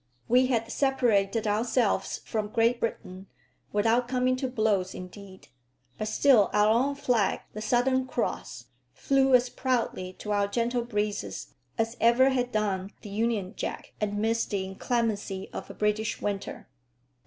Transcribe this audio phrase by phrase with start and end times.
[0.27, 3.27] We had separated ourselves from Great Britain,
[3.71, 5.49] without coming to blows indeed;
[5.99, 11.53] but still our own flag, the Southern Cross, flew as proudly to our gentle breezes
[11.77, 16.67] as ever had done the Union jack amidst the inclemency of a British winter.